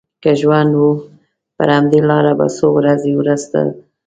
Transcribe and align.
که 0.23 0.31
ژوند 0.41 0.71
و 0.83 0.87
پر 1.57 1.69
همدې 1.77 1.99
لاره 2.09 2.33
به 2.39 2.47
څو 2.57 2.67
ورځې 2.77 3.11
وروسته 3.15 3.57
ځم. 3.67 3.69